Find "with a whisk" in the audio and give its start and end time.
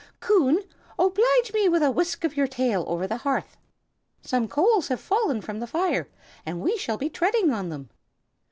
1.69-2.23